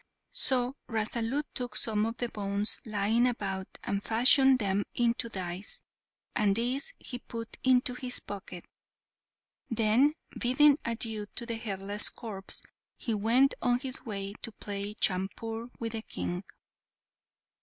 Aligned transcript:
So 0.33 0.77
Rasalu 0.89 1.43
took 1.53 1.75
some 1.75 2.07
of 2.07 2.17
the 2.17 2.27
bones 2.29 2.81
lying 2.87 3.27
about, 3.27 3.67
and 3.83 4.01
fashioned 4.03 4.57
them 4.57 4.83
into 4.95 5.29
dice, 5.29 5.79
and 6.35 6.55
these 6.55 6.95
he 6.97 7.19
put 7.19 7.57
into 7.63 7.93
his 7.93 8.19
pocket. 8.19 8.65
Then, 9.69 10.15
bidding 10.35 10.79
adieu 10.83 11.27
to 11.35 11.45
the 11.45 11.57
headless 11.57 12.09
corpse, 12.09 12.63
he 12.97 13.13
went 13.13 13.53
on 13.61 13.77
his 13.77 14.03
way 14.03 14.33
to 14.41 14.51
play 14.51 14.95
chaupur 14.95 15.69
with 15.77 15.91
the 15.91 16.01
King. 16.01 16.45